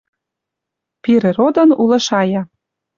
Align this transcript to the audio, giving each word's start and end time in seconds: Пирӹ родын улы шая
Пирӹ 1.03 1.29
родын 1.37 1.69
улы 1.81 1.97
шая 2.07 2.41